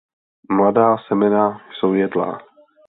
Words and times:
Mladá 0.51 0.97
semena 0.97 1.61
jsou 1.79 1.93
jedlá. 1.93 2.37